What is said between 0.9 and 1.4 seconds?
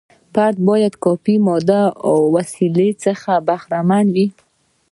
کافي